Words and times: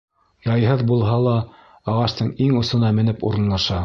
Яйһыҙ 0.45 0.79
булһа 0.91 1.17
ла, 1.27 1.33
ағастың 1.95 2.31
иң 2.47 2.57
осона 2.63 2.91
менеп 3.01 3.25
урынлаша. 3.31 3.79